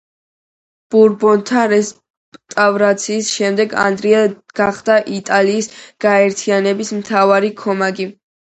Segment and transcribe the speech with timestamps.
[0.93, 4.25] ბურბონთა რესტავრაციის შემდეგ, ანდრია
[4.63, 5.71] გახდა იტალიის
[6.07, 8.13] გაერთიანების მთავარი ქომაგი.